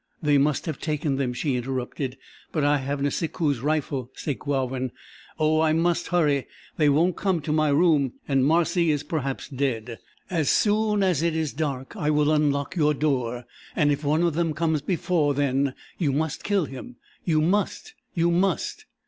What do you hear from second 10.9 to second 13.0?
as it is dark I will unlock your